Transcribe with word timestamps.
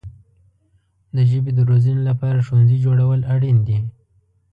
د 1.15 1.17
ژبې 1.29 1.51
د 1.55 1.59
روزنې 1.69 2.01
لپاره 2.09 2.43
ښوونځي 2.45 2.77
جوړول 2.85 3.19
اړین 3.33 3.57
دي. 3.67 3.79